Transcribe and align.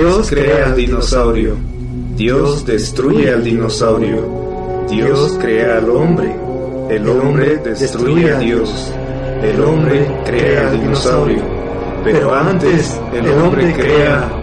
Dios 0.00 0.30
crea 0.30 0.64
al 0.64 0.76
dinosaurio. 0.76 1.56
Dios 2.16 2.64
destruye 2.64 3.28
al 3.34 3.44
dinosaurio. 3.44 4.86
Dios 4.88 5.36
crea 5.38 5.76
al 5.76 5.90
hombre. 5.90 6.34
El 6.88 7.06
hombre 7.06 7.58
destruye 7.58 8.32
a 8.32 8.38
Dios. 8.38 8.90
El 9.42 9.60
hombre 9.62 10.10
crea 10.24 10.70
al 10.70 10.80
dinosaurio. 10.80 11.42
Pero 12.02 12.34
antes 12.34 12.98
el 13.12 13.28
hombre 13.28 13.74
crea 13.74 14.39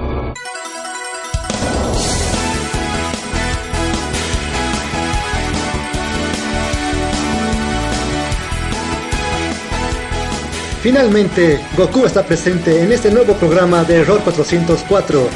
Finalmente, 10.88 11.60
Goku 11.76 12.06
está 12.06 12.24
presente 12.24 12.82
en 12.82 12.94
este 12.94 13.12
nuevo 13.12 13.34
programa 13.34 13.84
de 13.84 13.96
Error 13.98 14.22
404, 14.24 15.28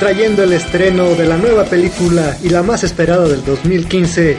trayendo 0.00 0.42
el 0.42 0.54
estreno 0.54 1.10
de 1.14 1.26
la 1.26 1.36
nueva 1.36 1.64
película 1.64 2.34
y 2.42 2.48
la 2.48 2.62
más 2.62 2.84
esperada 2.84 3.28
del 3.28 3.44
2015, 3.44 4.38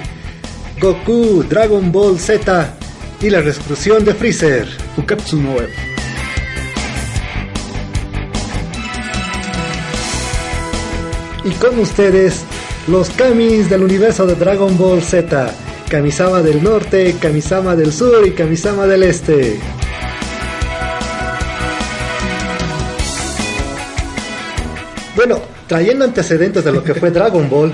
Goku 0.82 1.44
Dragon 1.48 1.92
Ball 1.92 2.18
Z 2.18 2.74
y 3.22 3.30
la 3.30 3.42
resurrección 3.42 4.04
de 4.06 4.16
Freezer. 4.16 4.68
Ukatsu 4.98 5.40
no 5.40 5.56
Y 11.44 11.52
con 11.62 11.78
ustedes, 11.78 12.44
los 12.88 13.12
Kamis 13.12 13.70
del 13.70 13.84
universo 13.84 14.26
de 14.26 14.34
Dragon 14.34 14.76
Ball 14.80 15.04
Z. 15.04 15.48
Kamisama 15.90 16.42
del 16.42 16.64
norte, 16.64 17.16
Kamisama 17.22 17.76
del 17.76 17.94
sur 17.94 18.26
y 18.26 18.32
Kamisama 18.32 18.88
del 18.88 19.04
este. 19.04 19.60
Bueno, 25.16 25.40
trayendo 25.68 26.04
antecedentes 26.04 26.66
de 26.66 26.74
lo 26.74 26.84
que 26.84 26.94
fue 26.94 27.10
Dragon 27.10 27.50
Ball, 27.50 27.72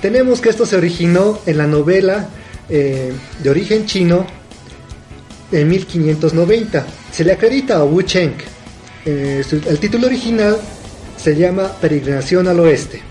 tenemos 0.00 0.40
que 0.40 0.50
esto 0.50 0.64
se 0.64 0.76
originó 0.76 1.40
en 1.44 1.58
la 1.58 1.66
novela 1.66 2.28
eh, 2.68 3.12
de 3.42 3.50
origen 3.50 3.84
chino 3.84 4.24
en 5.50 5.68
1590. 5.68 6.86
Se 7.10 7.24
le 7.24 7.32
acredita 7.32 7.78
a 7.78 7.84
Wu 7.84 8.02
Cheng. 8.02 8.34
Eh, 9.04 9.42
el 9.50 9.78
título 9.80 10.06
original 10.06 10.56
se 11.16 11.34
llama 11.34 11.66
Peregrinación 11.80 12.46
al 12.46 12.60
Oeste. 12.60 13.02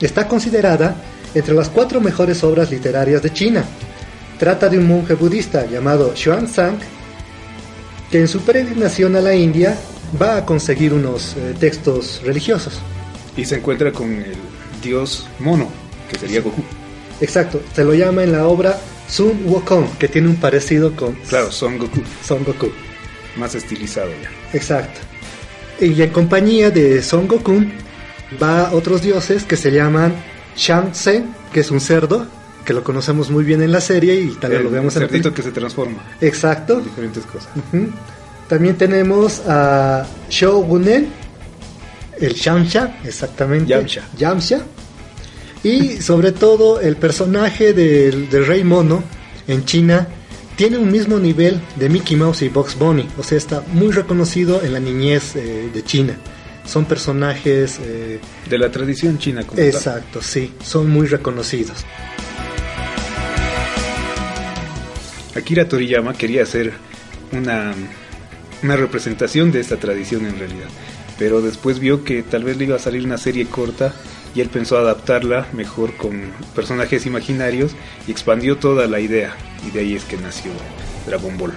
Está 0.00 0.26
considerada 0.26 0.96
entre 1.34 1.52
las 1.52 1.68
cuatro 1.68 2.00
mejores 2.00 2.42
obras 2.42 2.70
literarias 2.70 3.22
de 3.22 3.34
China. 3.34 3.64
Trata 4.38 4.70
de 4.70 4.78
un 4.78 4.88
monje 4.88 5.12
budista 5.12 5.66
llamado 5.66 6.14
Xuanzang 6.16 6.78
que 8.10 8.18
en 8.18 8.28
su 8.28 8.40
peregrinación 8.40 9.14
a 9.14 9.20
la 9.20 9.34
India 9.34 9.76
va 10.20 10.38
a 10.38 10.46
conseguir 10.46 10.94
unos 10.94 11.36
eh, 11.36 11.54
textos 11.60 12.22
religiosos 12.24 12.80
y 13.36 13.44
se 13.44 13.56
encuentra 13.56 13.92
con 13.92 14.12
el 14.12 14.36
dios 14.82 15.26
mono, 15.38 15.68
que 16.10 16.18
sería 16.18 16.40
Goku. 16.40 16.62
Exacto, 17.20 17.60
se 17.74 17.84
lo 17.84 17.94
llama 17.94 18.22
en 18.22 18.32
la 18.32 18.46
obra 18.46 18.78
Sun 19.08 19.42
Wukong, 19.46 19.98
que 19.98 20.08
tiene 20.08 20.28
un 20.28 20.36
parecido 20.36 20.94
con... 20.94 21.14
Claro, 21.28 21.50
Son 21.50 21.78
Goku. 21.78 22.00
Son 22.24 22.44
Goku. 22.44 22.70
Más 23.36 23.54
estilizado 23.54 24.10
ya. 24.22 24.30
Exacto. 24.56 25.00
Y 25.80 26.00
en 26.00 26.10
compañía 26.10 26.70
de 26.70 27.02
Son 27.02 27.26
Goku 27.26 27.64
va 28.42 28.72
otros 28.72 29.02
dioses 29.02 29.44
que 29.44 29.56
se 29.56 29.70
llaman 29.70 30.14
Shang 30.56 30.92
Tsung, 30.92 31.24
que 31.52 31.60
es 31.60 31.70
un 31.70 31.80
cerdo, 31.80 32.26
que 32.64 32.72
lo 32.72 32.84
conocemos 32.84 33.30
muy 33.30 33.44
bien 33.44 33.62
en 33.62 33.72
la 33.72 33.80
serie 33.80 34.14
y 34.14 34.28
también 34.34 34.64
lo 34.64 34.70
vemos 34.70 34.94
en 34.96 35.02
el 35.02 35.08
cerdito 35.08 35.34
que 35.34 35.42
se 35.42 35.50
transforma. 35.50 36.02
Exacto. 36.20 36.80
diferentes 36.80 37.24
cosas. 37.26 37.48
También 38.48 38.76
tenemos 38.76 39.42
a 39.46 40.06
Shogunen, 40.28 41.08
el 42.20 42.34
Shamsha, 42.34 43.00
exactamente. 43.04 43.70
Yamcha. 43.70 44.02
Yamcha. 44.16 44.62
Y 45.62 46.00
sobre 46.00 46.32
todo 46.32 46.80
el 46.80 46.96
personaje 46.96 47.72
del, 47.72 48.28
Rey 48.46 48.64
Mono 48.64 49.02
en 49.46 49.64
China 49.64 50.08
tiene 50.56 50.78
un 50.78 50.90
mismo 50.90 51.18
nivel 51.18 51.60
de 51.76 51.88
Mickey 51.88 52.16
Mouse 52.16 52.42
y 52.42 52.48
Box 52.48 52.78
Bunny, 52.78 53.08
o 53.18 53.22
sea, 53.22 53.38
está 53.38 53.62
muy 53.72 53.92
reconocido 53.92 54.62
en 54.62 54.72
la 54.72 54.80
niñez 54.80 55.36
eh, 55.36 55.70
de 55.72 55.82
China. 55.84 56.16
Son 56.66 56.84
personajes... 56.84 57.78
Eh, 57.82 58.20
de 58.48 58.58
la 58.58 58.70
tradición 58.70 59.18
china. 59.18 59.42
Como 59.44 59.60
exacto, 59.60 60.22
sí, 60.22 60.52
son 60.62 60.88
muy 60.90 61.06
reconocidos. 61.06 61.84
Akira 65.34 65.66
Toriyama 65.66 66.14
quería 66.14 66.42
hacer 66.42 66.72
una, 67.32 67.74
una 68.62 68.76
representación 68.76 69.50
de 69.50 69.60
esta 69.60 69.76
tradición 69.76 70.26
en 70.26 70.38
realidad 70.38 70.68
pero 71.20 71.42
después 71.42 71.80
vio 71.80 72.02
que 72.02 72.22
tal 72.22 72.44
vez 72.44 72.56
le 72.56 72.64
iba 72.64 72.76
a 72.76 72.78
salir 72.78 73.04
una 73.04 73.18
serie 73.18 73.44
corta 73.44 73.92
y 74.34 74.40
él 74.40 74.48
pensó 74.48 74.78
adaptarla 74.78 75.46
mejor 75.52 75.94
con 75.98 76.32
personajes 76.54 77.04
imaginarios 77.04 77.72
y 78.08 78.10
expandió 78.10 78.56
toda 78.56 78.86
la 78.86 79.00
idea 79.00 79.36
y 79.68 79.70
de 79.70 79.80
ahí 79.80 79.94
es 79.94 80.04
que 80.04 80.16
nació 80.16 80.50
Dragon 81.06 81.36
Ball. 81.36 81.52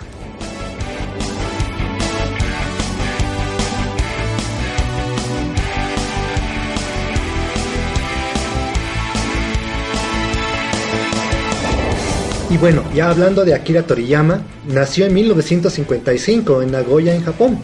Y 12.50 12.58
bueno, 12.58 12.84
ya 12.94 13.10
hablando 13.10 13.46
de 13.46 13.54
Akira 13.54 13.84
Toriyama, 13.84 14.42
nació 14.68 15.06
en 15.06 15.14
1955 15.14 16.62
en 16.62 16.72
Nagoya, 16.74 17.16
en 17.16 17.24
Japón 17.24 17.64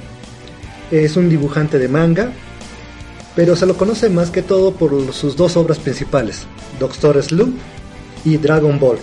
es 0.91 1.15
un 1.15 1.29
dibujante 1.29 1.77
de 1.79 1.87
manga, 1.87 2.31
pero 3.35 3.55
se 3.55 3.65
lo 3.65 3.77
conoce 3.77 4.09
más 4.09 4.31
que 4.31 4.41
todo 4.41 4.73
por 4.73 5.13
sus 5.13 5.35
dos 5.35 5.55
obras 5.55 5.79
principales, 5.79 6.45
Doctor 6.79 7.21
Slump 7.21 7.57
y 8.25 8.37
Dragon 8.37 8.79
Ball. 8.79 8.97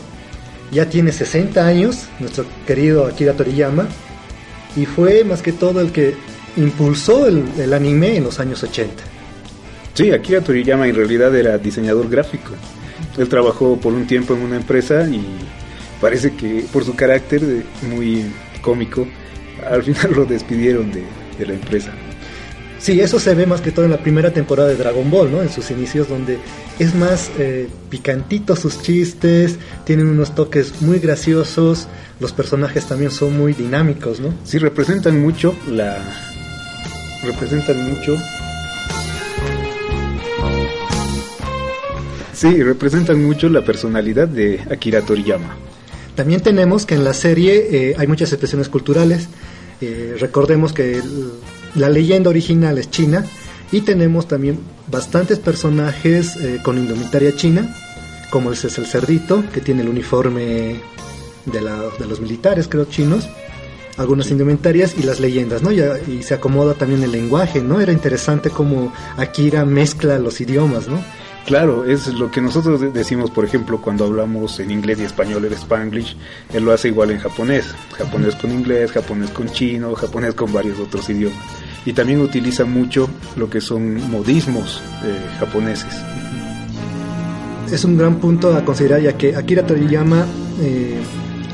Ya 0.73 0.89
tiene 0.89 1.13
60 1.13 1.65
años, 1.65 2.07
nuestro 2.19 2.45
querido 2.67 3.07
Akira 3.07 3.35
Toriyama, 3.35 3.87
y 4.75 4.85
fue 4.85 5.25
más 5.25 5.43
que 5.43 5.53
todo 5.53 5.81
el 5.81 5.93
que 5.93 6.15
impulsó 6.57 7.27
el, 7.27 7.73
anime 7.73 8.17
en 8.17 8.25
los 8.25 8.41
años 8.41 8.63
80. 8.63 9.03
Sí, 9.95 10.11
Akira 10.11 10.41
Toriyama 10.41 10.87
en 10.87 10.97
realidad 10.97 11.35
era 11.35 11.57
diseñador 11.57 12.09
gráfico. 12.09 12.53
Él 13.17 13.29
trabajó 13.29 13.77
por 13.79 13.95
un 13.95 14.07
tiempo 14.07 14.35
en 14.35 14.43
una 14.43 14.57
empresa 14.57 15.07
y 15.09 15.25
parece 16.01 16.35
que 16.35 16.67
por 16.73 16.85
su 16.85 16.95
carácter 16.95 17.65
muy 17.89 18.27
cómico, 18.61 19.07
al 19.67 19.83
final 19.83 20.13
lo 20.17 20.25
despidieron 20.27 20.93
de, 20.93 21.05
de 21.39 21.47
la 21.47 21.55
empresa. 21.55 21.93
Sí, 22.79 23.01
eso 23.01 23.19
se 23.19 23.35
ve 23.35 23.47
más 23.47 23.61
que 23.61 23.73
todo 23.73 23.85
en 23.85 23.91
la 23.91 23.99
primera 23.99 24.33
temporada 24.33 24.69
de 24.69 24.77
Dragon 24.77 25.11
Ball, 25.11 25.33
¿no? 25.33 25.43
En 25.43 25.49
sus 25.49 25.71
inicios, 25.71 26.09
donde 26.09 26.39
es 26.79 26.95
más 26.95 27.31
eh, 27.39 27.69
picantito 27.89 28.55
sus 28.55 28.83
chistes, 28.83 29.59
tienen 29.85 30.07
unos 30.09 30.35
toques 30.35 30.83
muy 30.83 30.99
graciosos, 30.99 31.89
los 32.21 32.33
personajes 32.33 32.87
también 32.87 33.11
son 33.11 33.37
muy 33.37 33.55
dinámicos, 33.55 34.21
¿no? 34.21 34.35
Sí, 34.45 34.59
representan 34.59 35.21
mucho 35.21 35.57
la. 35.69 35.99
representan 37.25 37.91
mucho. 37.91 38.17
Sí, 42.35 42.63
representan 42.63 43.25
mucho 43.25 43.49
la 43.49 43.65
personalidad 43.65 44.29
de 44.29 44.61
Akira 44.71 45.01
Toriyama. 45.01 45.57
También 46.15 46.41
tenemos 46.41 46.85
que 46.85 46.95
en 46.95 47.05
la 47.05 47.15
serie 47.15 47.69
eh, 47.71 47.95
hay 47.99 48.07
muchas 48.07 48.31
expresiones 48.33 48.69
culturales 48.69 49.29
eh, 49.81 50.17
recordemos 50.19 50.73
que 50.73 51.03
la 51.75 51.89
leyenda 51.89 52.31
original 52.31 52.79
es 52.79 52.91
china 52.91 53.25
y 53.73 53.83
tenemos 53.83 54.29
también 54.29 54.59
bastantes 54.89 55.39
personajes 55.39 56.37
eh, 56.37 56.61
con 56.63 56.79
indumentaria 56.79 57.35
china, 57.35 57.75
como 58.31 58.53
ese 58.53 58.69
es 58.69 58.79
el 58.79 58.87
cerdito, 58.87 59.45
que 59.53 59.61
tiene 59.61 59.83
el 59.83 59.89
uniforme 59.89 60.81
de, 61.47 61.61
los 61.61 62.21
militares, 62.21 62.69
creo, 62.69 62.87
chinos, 62.87 63.29
algunas 63.97 64.31
indumentarias 64.31 64.95
y 64.99 65.03
las 65.03 65.21
leyendas, 65.21 65.63
¿no? 65.63 65.73
Y, 65.73 66.23
se 66.23 66.35
acomoda 66.35 66.75
también 66.75 67.03
el 67.03 67.13
lenguaje, 67.13 67.61
¿no? 67.61 67.81
Era 67.81 67.93
interesante 67.93 68.51
como 68.51 68.93
Akira 69.17 69.65
mezcla 69.65 70.19
los 70.19 70.41
idiomas, 70.41 70.89
¿no? 70.89 71.03
Claro, 71.47 71.85
es 71.85 72.09
lo 72.09 72.29
que 72.29 72.41
nosotros 72.41 72.93
decimos, 72.93 73.31
por 73.31 73.45
ejemplo, 73.45 73.81
cuando 73.81 74.05
hablamos 74.05 74.59
en 74.59 74.73
inglés 74.73 74.99
y 74.99 75.05
español, 75.05 75.45
el 75.45 75.53
spanglish, 75.53 76.17
él 76.53 76.65
lo 76.65 76.73
hace 76.73 76.89
igual 76.89 77.13
en 77.13 77.21
japonés, 77.21 77.67
japonés 77.97 78.35
con 78.35 78.51
inglés, 78.51 78.91
japonés 78.91 79.31
con 79.31 79.49
chino, 79.49 79.95
japonés 79.95 80.35
con 80.35 80.53
varios 80.53 80.81
otros 80.81 81.09
idiomas. 81.09 81.39
Y 81.85 81.93
también 81.93 82.21
utiliza 82.21 82.65
mucho 82.65 83.09
lo 83.37 83.49
que 83.49 83.61
son 83.61 84.11
modismos 84.11 84.83
eh, 85.05 85.21
japoneses. 85.39 85.95
Es 87.71 87.85
un 87.85 87.97
gran 87.97 88.17
punto 88.17 88.57
a 88.57 88.65
considerar 88.65 89.01
ya 89.01 89.17
que 89.17 89.37
Akira 89.37 89.65
Toriyama 89.65 90.27
eh, 90.61 90.99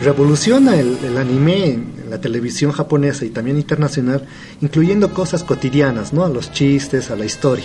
revoluciona 0.02 0.76
el, 0.78 0.96
el 1.04 1.18
anime 1.18 1.80
la 2.08 2.18
televisión 2.18 2.72
japonesa 2.72 3.24
y 3.24 3.30
también 3.30 3.56
internacional, 3.56 4.26
incluyendo 4.60 5.12
cosas 5.14 5.44
cotidianas, 5.44 6.12
¿no? 6.12 6.24
A 6.24 6.28
los 6.28 6.52
chistes, 6.52 7.10
a 7.10 7.16
la 7.16 7.24
historia. 7.24 7.64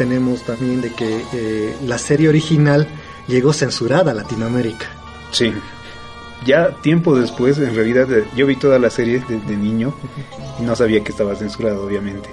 Tenemos 0.00 0.44
también 0.44 0.80
de 0.80 0.94
que 0.94 1.26
eh, 1.34 1.76
la 1.84 1.98
serie 1.98 2.30
original 2.30 2.88
llegó 3.28 3.52
censurada 3.52 4.12
a 4.12 4.14
Latinoamérica. 4.14 4.86
Sí. 5.30 5.52
Ya 6.46 6.70
tiempo 6.80 7.14
después, 7.14 7.58
en 7.58 7.74
realidad, 7.74 8.10
eh, 8.10 8.24
yo 8.34 8.46
vi 8.46 8.56
toda 8.56 8.78
la 8.78 8.88
serie 8.88 9.22
de, 9.28 9.38
de 9.40 9.56
niño 9.58 9.92
y 10.58 10.62
no 10.62 10.74
sabía 10.74 11.04
que 11.04 11.12
estaba 11.12 11.36
censurada, 11.36 11.78
obviamente. 11.78 12.30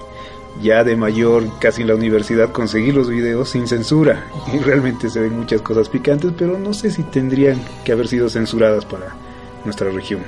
Ya 0.61 0.85
de 0.85 0.95
mayor, 0.95 1.43
casi 1.59 1.81
en 1.81 1.89
la 1.89 1.95
universidad, 1.95 2.53
conseguí 2.53 2.93
los 2.93 3.09
videos 3.09 3.49
sin 3.49 3.67
censura 3.67 4.25
y 4.53 4.59
realmente 4.59 5.09
se 5.09 5.19
ven 5.19 5.37
muchas 5.37 5.61
cosas 5.61 5.89
picantes, 5.89 6.31
pero 6.37 6.57
no 6.57 6.73
sé 6.73 6.89
si 6.89 7.03
tendrían 7.03 7.59
que 7.83 7.91
haber 7.91 8.07
sido 8.07 8.29
censuradas 8.29 8.85
para 8.85 9.13
nuestra 9.65 9.89
región. 9.91 10.21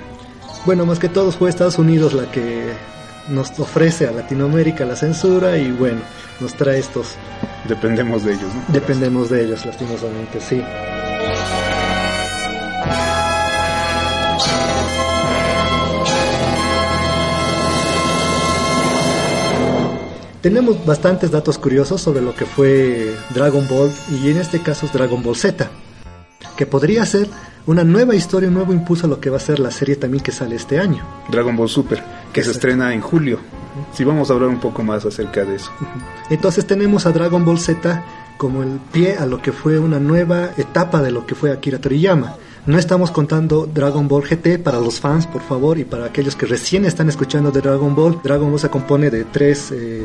Bueno, 0.66 0.86
más 0.86 1.00
que 1.00 1.08
todo 1.08 1.32
fue 1.32 1.50
Estados 1.50 1.80
Unidos 1.80 2.12
la 2.12 2.30
que 2.30 2.74
nos 3.30 3.58
ofrece 3.60 4.08
a 4.08 4.12
Latinoamérica 4.12 4.86
la 4.86 4.96
censura 4.96 5.58
y 5.58 5.72
bueno, 5.72 6.02
nos 6.40 6.54
trae 6.54 6.80
estos... 6.80 7.16
Dependemos 7.68 8.24
de 8.24 8.34
ellos, 8.34 8.54
¿no? 8.54 8.64
Dependemos 8.70 9.30
de 9.30 9.46
ellos, 9.46 9.66
lastimosamente, 9.66 10.40
sí. 10.40 10.62
Tenemos 20.42 20.86
bastantes 20.86 21.32
datos 21.32 21.58
curiosos 21.58 22.00
sobre 22.00 22.22
lo 22.22 22.34
que 22.34 22.46
fue 22.46 23.14
Dragon 23.36 23.68
Ball 23.68 23.92
y 24.10 24.30
en 24.30 24.38
este 24.38 24.62
caso 24.62 24.86
es 24.86 24.94
Dragon 24.94 25.22
Ball 25.22 25.36
Z, 25.36 25.70
que 26.56 26.66
podría 26.66 27.06
ser 27.06 27.28
una 27.68 27.84
nueva 27.84 28.16
historia, 28.16 28.48
un 28.48 28.56
nuevo 28.56 28.72
impulso 28.72 29.06
a 29.06 29.10
lo 29.10 29.20
que 29.20 29.30
va 29.30 29.36
a 29.36 29.42
ser 29.42 29.60
la 29.60 29.70
serie 29.70 29.98
también 29.98 30.24
que 30.24 30.32
sale 30.32 30.56
este 30.56 30.80
año. 30.80 31.06
Dragon 31.30 31.58
Ball 31.58 31.68
Super, 31.68 32.02
que 32.34 32.44
se 32.44 32.52
estrena 32.52 32.94
en 32.94 33.02
julio. 33.02 33.40
Si 33.94 34.04
vamos 34.04 34.30
a 34.30 34.34
hablar 34.34 34.50
un 34.50 34.60
poco 34.60 34.84
más 34.84 35.06
acerca 35.06 35.46
de 35.46 35.56
eso. 35.56 35.72
Entonces 36.30 36.66
tenemos 36.66 37.06
a 37.06 37.12
Dragon 37.12 37.44
Ball 37.46 37.60
Z 37.60 38.04
como 38.38 38.64
el 38.64 38.80
pie 38.92 39.18
a 39.18 39.26
lo 39.26 39.42
que 39.42 39.52
fue 39.52 39.80
una 39.80 40.00
nueva 40.00 40.52
etapa 40.58 41.02
de 41.02 41.12
lo 41.12 41.26
que 41.26 41.36
fue 41.36 41.52
Akira 41.52 41.80
Toriyama. 41.80 42.38
No 42.66 42.78
estamos 42.78 43.10
contando 43.12 43.66
Dragon 43.66 44.08
Ball 44.08 44.24
GT 44.24 44.60
para 44.60 44.80
los 44.80 45.00
fans, 45.00 45.26
por 45.26 45.42
favor, 45.42 45.80
y 45.80 45.86
para 45.86 46.06
aquellos 46.06 46.36
que 46.36 46.46
recién 46.46 46.86
están 46.86 47.10
escuchando 47.10 47.52
de 47.52 47.62
Dragon 47.62 47.96
Ball. 47.96 48.20
Dragon 48.24 48.50
Ball 48.50 48.60
se 48.60 48.70
compone 48.70 49.10
de 49.10 49.24
tres 49.24 49.72
eh, 49.72 50.04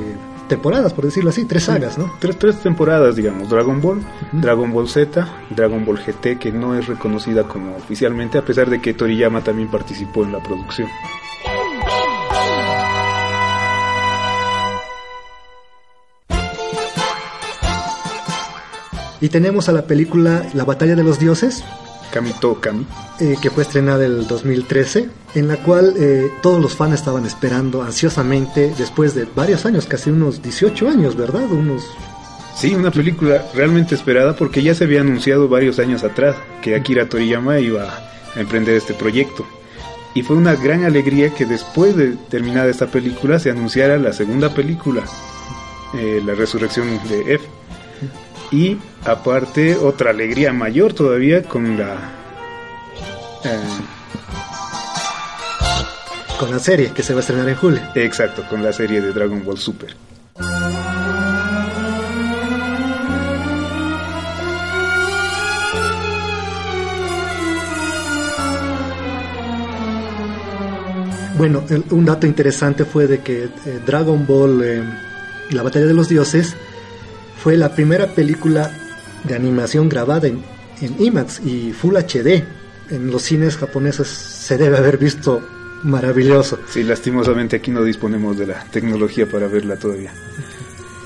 temporadas, 0.48 0.92
por 0.92 1.04
decirlo 1.04 1.30
así, 1.30 1.44
tres 1.44 1.64
sagas, 1.64 1.98
¿no? 1.98 2.12
Tres, 2.20 2.38
tres 2.38 2.60
temporadas, 2.60 3.16
digamos, 3.16 3.50
Dragon 3.50 3.80
Ball, 3.80 4.00
Dragon 4.32 4.72
Ball 4.72 4.88
Z, 4.88 5.28
Dragon 5.50 5.84
Ball 5.84 5.98
GT, 5.98 6.38
que 6.38 6.52
no 6.52 6.74
es 6.74 6.86
reconocida 6.86 7.44
como 7.44 7.76
oficialmente, 7.76 8.38
a 8.38 8.44
pesar 8.44 8.70
de 8.70 8.80
que 8.80 8.94
Toriyama 8.94 9.42
también 9.42 9.68
participó 9.68 10.24
en 10.24 10.32
la 10.32 10.42
producción. 10.42 10.88
Y 19.24 19.30
tenemos 19.30 19.70
a 19.70 19.72
la 19.72 19.86
película 19.86 20.46
La 20.52 20.66
Batalla 20.66 20.94
de 20.94 21.02
los 21.02 21.18
Dioses, 21.18 21.64
Kamito 22.12 22.60
Kami. 22.60 22.84
eh, 23.20 23.36
que 23.40 23.48
fue 23.48 23.62
estrenada 23.62 24.04
el 24.04 24.26
2013, 24.26 25.08
en 25.34 25.48
la 25.48 25.56
cual 25.56 25.94
eh, 25.96 26.30
todos 26.42 26.60
los 26.60 26.74
fans 26.74 26.92
estaban 26.92 27.24
esperando 27.24 27.82
ansiosamente 27.82 28.74
después 28.76 29.14
de 29.14 29.26
varios 29.34 29.64
años, 29.64 29.86
casi 29.86 30.10
unos 30.10 30.42
18 30.42 30.90
años, 30.90 31.16
¿verdad? 31.16 31.50
Unos 31.50 31.84
Sí, 32.54 32.74
una 32.74 32.90
película 32.90 33.46
realmente 33.54 33.94
esperada 33.94 34.36
porque 34.36 34.62
ya 34.62 34.74
se 34.74 34.84
había 34.84 35.00
anunciado 35.00 35.48
varios 35.48 35.78
años 35.78 36.04
atrás 36.04 36.36
que 36.60 36.76
Akira 36.76 37.08
Toriyama 37.08 37.60
iba 37.60 37.84
a 37.84 38.40
emprender 38.40 38.74
este 38.74 38.92
proyecto. 38.92 39.46
Y 40.12 40.22
fue 40.22 40.36
una 40.36 40.54
gran 40.54 40.84
alegría 40.84 41.30
que 41.30 41.46
después 41.46 41.96
de 41.96 42.08
terminada 42.28 42.68
esta 42.68 42.88
película 42.88 43.38
se 43.38 43.50
anunciara 43.50 43.96
la 43.96 44.12
segunda 44.12 44.52
película, 44.52 45.02
eh, 45.94 46.20
La 46.22 46.34
Resurrección 46.34 47.00
de 47.08 47.36
F. 47.36 47.63
Y 48.54 48.78
aparte 49.04 49.74
otra 49.76 50.10
alegría 50.10 50.52
mayor 50.52 50.92
todavía 50.92 51.42
con 51.42 51.76
la... 51.76 51.94
eh, 53.44 53.60
con 56.38 56.52
la 56.52 56.60
serie 56.60 56.92
que 56.92 57.02
se 57.02 57.14
va 57.14 57.18
a 57.18 57.22
estrenar 57.22 57.48
en 57.48 57.56
julio. 57.56 57.80
exacto, 57.96 58.44
con 58.48 58.62
la 58.62 58.72
serie 58.72 59.00
de 59.00 59.12
Dragon 59.12 59.44
Ball 59.44 59.58
Super. 59.58 59.96
Bueno, 71.36 71.64
el- 71.68 71.84
un 71.90 72.04
dato 72.04 72.26
interesante 72.26 72.84
fue 72.84 73.06
de 73.06 73.20
que 73.20 73.44
eh, 73.44 73.80
Dragon 73.84 74.24
Ball, 74.26 74.62
eh, 74.64 74.82
la 75.50 75.62
batalla 75.62 75.86
de 75.86 75.94
los 75.94 76.08
dioses, 76.08 76.54
fue 77.36 77.56
la 77.56 77.74
primera 77.74 78.06
película 78.06 78.70
de 79.24 79.34
animación 79.34 79.88
grabada 79.88 80.28
en, 80.28 80.42
en 80.80 81.02
IMAX 81.02 81.40
y 81.44 81.72
Full 81.72 81.96
HD. 81.96 82.44
En 82.90 83.10
los 83.10 83.22
cines 83.22 83.56
japoneses 83.56 84.08
se 84.08 84.58
debe 84.58 84.76
haber 84.76 84.98
visto 84.98 85.42
maravilloso. 85.84 86.58
Sí, 86.68 86.82
lastimosamente 86.82 87.56
aquí 87.56 87.70
no 87.70 87.84
disponemos 87.84 88.38
de 88.38 88.46
la 88.46 88.64
tecnología 88.64 89.26
para 89.26 89.46
verla 89.46 89.76
todavía. 89.76 90.12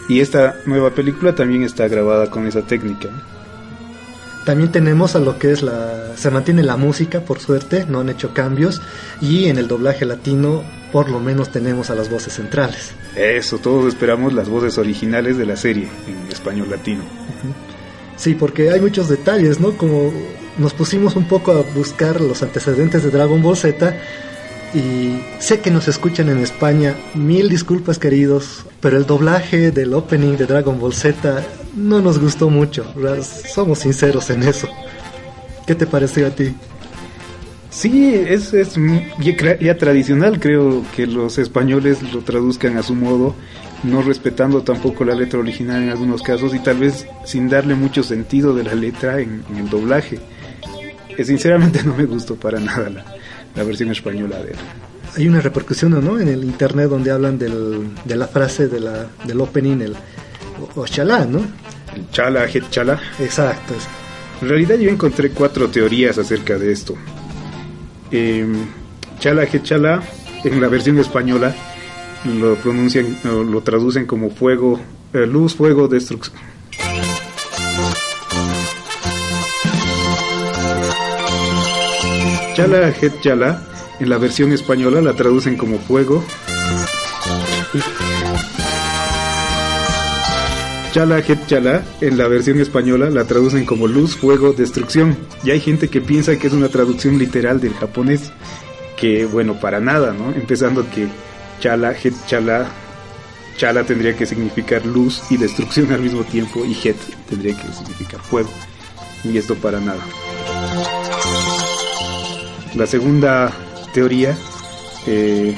Y 0.08 0.20
esta 0.20 0.56
nueva 0.64 0.90
película 0.90 1.34
también 1.34 1.62
está 1.62 1.86
grabada 1.86 2.30
con 2.30 2.46
esa 2.46 2.62
técnica. 2.62 3.10
También 4.48 4.72
tenemos 4.72 5.14
a 5.14 5.18
lo 5.18 5.38
que 5.38 5.52
es 5.52 5.62
la... 5.62 6.16
Se 6.16 6.30
mantiene 6.30 6.62
la 6.62 6.78
música, 6.78 7.20
por 7.20 7.38
suerte, 7.38 7.84
no 7.86 8.00
han 8.00 8.08
hecho 8.08 8.32
cambios. 8.32 8.80
Y 9.20 9.44
en 9.50 9.58
el 9.58 9.68
doblaje 9.68 10.06
latino, 10.06 10.64
por 10.90 11.10
lo 11.10 11.20
menos 11.20 11.50
tenemos 11.50 11.90
a 11.90 11.94
las 11.94 12.08
voces 12.08 12.32
centrales. 12.32 12.92
Eso, 13.14 13.58
todos 13.58 13.86
esperamos 13.86 14.32
las 14.32 14.48
voces 14.48 14.78
originales 14.78 15.36
de 15.36 15.44
la 15.44 15.54
serie 15.54 15.86
en 16.06 16.32
español 16.32 16.70
latino. 16.70 17.02
Sí, 18.16 18.32
porque 18.32 18.70
hay 18.70 18.80
muchos 18.80 19.10
detalles, 19.10 19.60
¿no? 19.60 19.76
Como 19.76 20.14
nos 20.56 20.72
pusimos 20.72 21.14
un 21.14 21.28
poco 21.28 21.52
a 21.52 21.60
buscar 21.74 22.18
los 22.18 22.42
antecedentes 22.42 23.02
de 23.04 23.10
Dragon 23.10 23.42
Ball 23.42 23.54
Z 23.54 23.94
y 24.74 25.18
sé 25.38 25.60
que 25.60 25.70
nos 25.70 25.88
escuchan 25.88 26.28
en 26.28 26.38
España, 26.38 26.94
mil 27.14 27.48
disculpas 27.48 27.98
queridos, 27.98 28.66
pero 28.80 28.96
el 28.96 29.06
doblaje 29.06 29.70
del 29.70 29.94
opening 29.94 30.36
de 30.36 30.46
Dragon 30.46 30.78
Ball 30.78 30.92
Z 30.92 31.42
no 31.74 32.00
nos 32.00 32.18
gustó 32.18 32.50
mucho, 32.50 32.84
somos 33.52 33.80
sinceros 33.80 34.30
en 34.30 34.42
eso. 34.42 34.68
¿Qué 35.66 35.74
te 35.74 35.86
pareció 35.86 36.26
a 36.26 36.30
ti? 36.30 36.54
Sí, 37.70 38.14
es, 38.14 38.54
es 38.54 38.74
ya 39.60 39.76
tradicional, 39.76 40.40
creo 40.40 40.82
que 40.96 41.06
los 41.06 41.38
españoles 41.38 42.02
lo 42.12 42.20
traduzcan 42.20 42.76
a 42.76 42.82
su 42.82 42.94
modo, 42.94 43.34
no 43.84 44.02
respetando 44.02 44.62
tampoco 44.62 45.04
la 45.04 45.14
letra 45.14 45.38
original 45.38 45.82
en 45.82 45.90
algunos 45.90 46.22
casos 46.22 46.54
y 46.54 46.58
tal 46.58 46.78
vez 46.78 47.06
sin 47.24 47.48
darle 47.48 47.74
mucho 47.74 48.02
sentido 48.02 48.54
de 48.54 48.64
la 48.64 48.74
letra 48.74 49.20
en, 49.20 49.44
en 49.50 49.56
el 49.58 49.68
doblaje. 49.68 50.18
Eh, 51.16 51.24
sinceramente 51.24 51.82
no 51.84 51.94
me 51.94 52.04
gustó 52.04 52.36
para 52.36 52.58
nada 52.58 52.88
la, 52.88 53.17
la 53.58 53.64
versión 53.64 53.90
española 53.90 54.38
de 54.38 54.52
él. 54.52 54.56
Hay 55.16 55.26
una 55.26 55.40
repercusión, 55.40 55.92
¿no? 56.04 56.20
En 56.20 56.28
el 56.28 56.44
internet 56.44 56.88
donde 56.88 57.10
hablan 57.10 57.38
del, 57.38 57.88
de 58.04 58.16
la 58.16 58.28
frase 58.28 58.68
de 58.68 58.78
la, 58.78 59.08
del 59.24 59.40
opening, 59.40 59.80
el 59.80 59.96
Ochalá, 60.76 61.24
¿no? 61.24 61.40
El 61.94 62.08
Chala, 62.10 62.44
Het 62.44 62.70
Chala. 62.70 63.00
Exacto. 63.18 63.74
En 64.40 64.48
realidad 64.48 64.76
yo 64.76 64.88
encontré 64.90 65.30
cuatro 65.30 65.68
teorías 65.68 66.16
acerca 66.18 66.56
de 66.56 66.70
esto. 66.70 66.94
Eh, 68.12 68.46
chala 69.18 69.42
Het 69.42 69.62
Chala, 69.64 70.02
en 70.44 70.60
la 70.60 70.68
versión 70.68 70.98
española, 70.98 71.52
lo 72.24 72.54
pronuncian, 72.56 73.18
lo 73.24 73.60
traducen 73.62 74.06
como 74.06 74.30
fuego, 74.30 74.78
eh, 75.12 75.26
luz, 75.26 75.56
fuego, 75.56 75.88
destrucción. 75.88 76.36
Chala 82.58 82.88
Het 82.88 83.20
Chala, 83.20 83.62
en 84.00 84.08
la 84.08 84.18
versión 84.18 84.50
española 84.50 85.00
la 85.00 85.14
traducen 85.14 85.56
como 85.56 85.78
fuego. 85.78 86.24
Chala 90.90 91.18
Het 91.18 91.46
Chala, 91.46 91.84
en 92.00 92.18
la 92.18 92.26
versión 92.26 92.58
española, 92.58 93.10
la 93.10 93.26
traducen 93.26 93.64
como 93.64 93.86
luz, 93.86 94.16
fuego, 94.16 94.54
destrucción. 94.54 95.16
Y 95.44 95.52
hay 95.52 95.60
gente 95.60 95.86
que 95.86 96.00
piensa 96.00 96.36
que 96.36 96.48
es 96.48 96.52
una 96.52 96.68
traducción 96.68 97.16
literal 97.16 97.60
del 97.60 97.74
japonés, 97.74 98.32
que 98.96 99.24
bueno, 99.24 99.60
para 99.60 99.78
nada, 99.78 100.12
¿no? 100.12 100.32
Empezando 100.32 100.84
que 100.90 101.06
Chala 101.60 101.92
Het 101.92 102.14
Chala, 102.26 102.66
Chala 103.56 103.84
tendría 103.84 104.16
que 104.16 104.26
significar 104.26 104.84
luz 104.84 105.22
y 105.30 105.36
destrucción 105.36 105.92
al 105.92 106.00
mismo 106.00 106.24
tiempo, 106.24 106.64
y 106.64 106.74
Het 106.74 106.96
tendría 107.30 107.56
que 107.56 107.72
significar 107.72 108.20
fuego. 108.20 108.50
Y 109.22 109.38
esto 109.38 109.54
para 109.54 109.78
nada. 109.78 110.02
La 112.74 112.86
segunda 112.86 113.52
teoría 113.92 114.36
eh, 115.06 115.56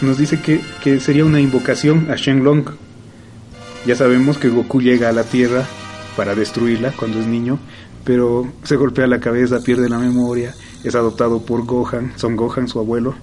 nos 0.00 0.18
dice 0.18 0.40
que, 0.40 0.60
que 0.82 1.00
sería 1.00 1.24
una 1.24 1.40
invocación 1.40 2.10
a 2.10 2.16
Shenlong, 2.16 2.64
ya 3.86 3.94
sabemos 3.94 4.38
que 4.38 4.48
Goku 4.48 4.80
llega 4.80 5.08
a 5.08 5.12
la 5.12 5.24
Tierra 5.24 5.64
para 6.16 6.34
destruirla 6.34 6.92
cuando 6.92 7.20
es 7.20 7.26
niño, 7.26 7.58
pero 8.04 8.50
se 8.64 8.76
golpea 8.76 9.06
la 9.06 9.20
cabeza, 9.20 9.60
pierde 9.62 9.88
la 9.88 9.98
memoria, 9.98 10.54
es 10.84 10.94
adoptado 10.94 11.42
por 11.42 11.64
Gohan, 11.64 12.12
Son 12.16 12.36
Gohan, 12.36 12.68
su 12.68 12.78
abuelo, 12.78 13.14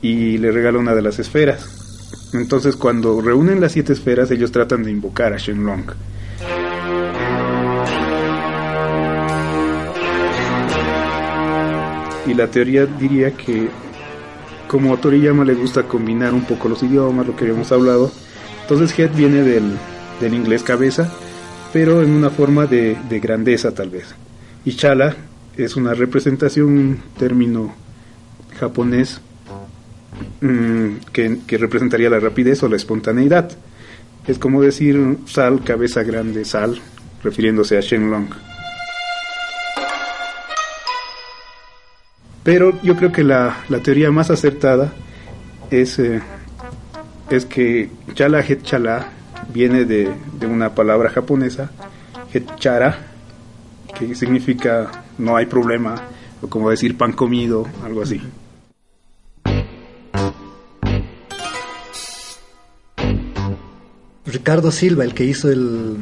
y 0.00 0.38
le 0.38 0.52
regala 0.52 0.78
una 0.78 0.94
de 0.94 1.02
las 1.02 1.18
esferas. 1.18 1.66
Entonces 2.32 2.76
cuando 2.76 3.20
reúnen 3.20 3.60
las 3.60 3.72
siete 3.72 3.92
esferas, 3.92 4.30
ellos 4.30 4.52
tratan 4.52 4.82
de 4.82 4.90
invocar 4.90 5.32
a 5.32 5.38
Shenlong. 5.38 5.84
Y 12.28 12.34
la 12.34 12.46
teoría 12.46 12.84
diría 12.84 13.32
que 13.32 13.68
como 14.68 14.92
a 14.92 15.00
Toriyama 15.00 15.44
le 15.44 15.54
gusta 15.54 15.84
combinar 15.84 16.34
un 16.34 16.44
poco 16.44 16.68
los 16.68 16.82
idiomas, 16.82 17.26
lo 17.26 17.34
que 17.34 17.44
habíamos 17.44 17.72
hablado, 17.72 18.12
entonces 18.60 18.96
Head 18.98 19.16
viene 19.16 19.42
del, 19.42 19.78
del 20.20 20.34
inglés 20.34 20.62
cabeza, 20.62 21.10
pero 21.72 22.02
en 22.02 22.10
una 22.10 22.28
forma 22.28 22.66
de, 22.66 22.98
grandeza 23.22 23.74
tal 23.74 23.88
vez. 23.88 24.14
Y 24.66 24.74
chala 24.74 25.16
es 25.56 25.74
una 25.74 25.94
representación, 25.94 26.66
un 26.66 26.98
término 27.18 27.74
japonés 28.60 29.22
mm, 30.42 30.96
que, 31.12 31.38
que, 31.46 31.56
representaría 31.56 32.10
la 32.10 32.20
rapidez 32.20 32.62
o 32.62 32.68
la 32.68 32.76
espontaneidad. 32.76 33.50
Es 34.26 34.38
como 34.38 34.60
decir 34.60 35.16
sal, 35.24 35.64
cabeza 35.64 36.02
grande, 36.02 36.44
sal, 36.44 36.78
refiriéndose 37.24 37.78
a 37.78 37.80
Shenlong. 37.80 38.47
Pero 42.48 42.80
yo 42.80 42.96
creo 42.96 43.12
que 43.12 43.24
la, 43.24 43.58
la 43.68 43.80
teoría 43.80 44.10
más 44.10 44.30
acertada 44.30 44.90
es, 45.70 45.98
eh, 45.98 46.22
es 47.28 47.44
que 47.44 47.90
chala 48.14 48.42
chala 48.62 49.10
viene 49.52 49.84
de, 49.84 50.10
una 50.48 50.74
palabra 50.74 51.10
japonesa, 51.10 51.70
hechara, 52.32 53.00
que 53.98 54.14
significa 54.14 54.90
no 55.18 55.36
hay 55.36 55.44
problema, 55.44 55.96
o 56.40 56.48
como 56.48 56.70
decir 56.70 56.96
pan 56.96 57.12
comido, 57.12 57.66
algo 57.84 58.00
así. 58.00 58.18
Ricardo 64.24 64.70
Silva, 64.72 65.04
el 65.04 65.12
que 65.12 65.24
hizo 65.24 65.52
el. 65.52 65.98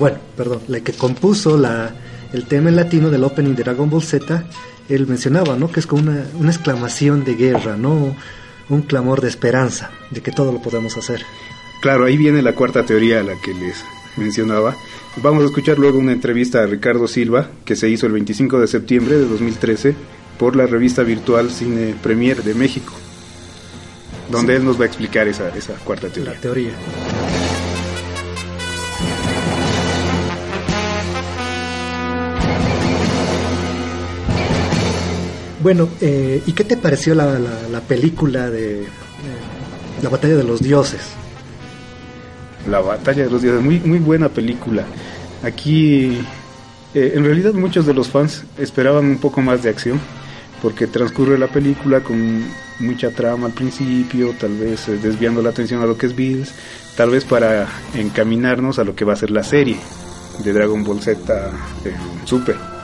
bueno, 0.00 0.18
perdón, 0.36 0.62
el 0.66 0.82
que 0.82 0.94
compuso 0.94 1.56
la, 1.56 1.92
el 2.32 2.44
tema 2.46 2.70
en 2.70 2.74
latino 2.74 3.08
del 3.08 3.22
opening 3.22 3.54
de 3.54 3.62
Dragon 3.62 3.88
Ball 3.88 4.02
Z, 4.02 4.44
él 4.88 5.06
mencionaba, 5.06 5.56
¿no? 5.56 5.70
Que 5.70 5.80
es 5.80 5.86
como 5.86 6.02
una, 6.02 6.26
una 6.34 6.50
exclamación 6.50 7.24
de 7.24 7.34
guerra, 7.34 7.76
¿no? 7.76 8.16
Un 8.68 8.82
clamor 8.82 9.20
de 9.20 9.28
esperanza, 9.28 9.90
de 10.10 10.20
que 10.20 10.32
todo 10.32 10.52
lo 10.52 10.60
podemos 10.60 10.96
hacer. 10.96 11.24
Claro, 11.80 12.04
ahí 12.04 12.16
viene 12.16 12.42
la 12.42 12.54
cuarta 12.54 12.84
teoría 12.84 13.20
a 13.20 13.22
la 13.22 13.34
que 13.40 13.54
les 13.54 13.84
mencionaba. 14.16 14.76
Vamos 15.22 15.42
a 15.42 15.46
escuchar 15.46 15.78
luego 15.78 15.98
una 15.98 16.12
entrevista 16.12 16.62
a 16.62 16.66
Ricardo 16.66 17.06
Silva 17.08 17.48
que 17.64 17.76
se 17.76 17.88
hizo 17.88 18.06
el 18.06 18.12
25 18.12 18.60
de 18.60 18.66
septiembre 18.66 19.16
de 19.16 19.26
2013 19.26 19.94
por 20.38 20.56
la 20.56 20.66
revista 20.66 21.02
virtual 21.02 21.50
Cine 21.50 21.94
Premier 22.02 22.42
de 22.42 22.54
México, 22.54 22.92
donde 24.30 24.56
él 24.56 24.64
nos 24.64 24.78
va 24.78 24.84
a 24.84 24.86
explicar 24.86 25.28
esa, 25.28 25.48
esa 25.56 25.74
cuarta 25.74 26.08
teoría. 26.08 26.34
La 26.34 26.40
teoría. 26.40 26.72
Bueno, 35.60 35.88
eh, 36.00 36.42
¿y 36.46 36.52
qué 36.52 36.62
te 36.62 36.76
pareció 36.76 37.14
la, 37.14 37.38
la, 37.38 37.80
película 37.80 38.48
de 38.48 38.86
La 40.02 40.08
batalla 40.08 40.36
de 40.36 40.44
los 40.44 40.62
dioses? 40.62 41.00
La 42.70 42.80
batalla 42.80 43.24
de 43.24 43.30
los 43.30 43.42
dioses, 43.42 43.60
muy, 43.60 43.80
muy 43.80 43.98
buena 43.98 44.28
película. 44.28 44.84
Aquí, 45.42 46.20
eh, 46.94 47.12
en 47.14 47.24
realidad 47.24 47.54
muchos 47.54 47.86
de 47.86 47.94
los 47.94 48.08
fans 48.08 48.44
esperaban 48.56 49.06
un 49.06 49.18
poco 49.18 49.40
más 49.40 49.64
de 49.64 49.70
acción, 49.70 50.00
porque 50.62 50.86
transcurre 50.86 51.36
la 51.38 51.48
película 51.48 52.00
con 52.00 52.44
mucha 52.78 53.10
trama 53.10 53.46
al 53.46 53.52
principio, 53.52 54.34
tal 54.38 54.56
vez 54.56 54.88
eh, 54.88 54.98
desviando 55.02 55.42
la 55.42 55.50
atención 55.50 55.82
a 55.82 55.86
lo 55.86 55.98
que 55.98 56.06
es 56.06 56.14
Bills, 56.14 56.52
tal 56.96 57.10
vez 57.10 57.24
para 57.24 57.66
encaminarnos 57.94 58.78
a 58.78 58.84
lo 58.84 58.94
que 58.94 59.04
va 59.04 59.14
a 59.14 59.16
ser 59.16 59.32
la 59.32 59.42
serie 59.42 59.76
de 60.44 60.52
Dragon 60.52 60.84
Ball 60.84 61.00
Z 61.00 61.50
Super 62.24 62.77